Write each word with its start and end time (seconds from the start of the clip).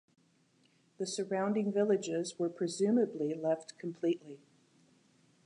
The 0.97 1.05
surrounding 1.05 1.71
villages 1.71 2.39
were 2.39 2.49
presumably 2.49 3.35
left 3.35 3.77
completely. 3.77 4.39